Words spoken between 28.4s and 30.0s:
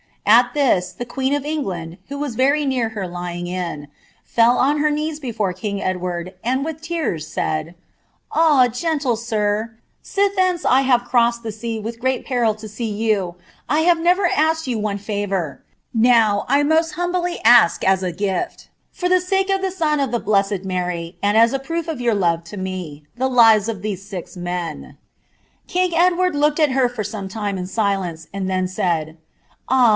(hen suj,— 'Ah.